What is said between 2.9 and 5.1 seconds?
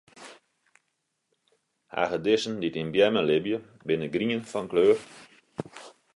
beammen libje, binne grien fan kleur.